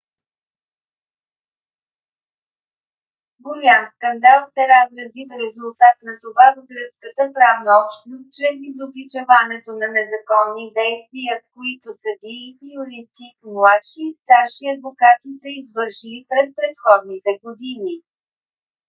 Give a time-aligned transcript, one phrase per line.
[3.47, 9.87] голям скандал се разрази в резултат на това в гръцката правна общност чрез изобличаването на
[9.97, 12.47] незаконни действия които съдии
[12.81, 17.95] юристи младши и старши адвокати са извършили през предходните години